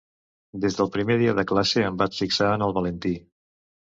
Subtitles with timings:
[0.61, 3.13] Des del primer dia de classe em vaig fixar en el Valentí.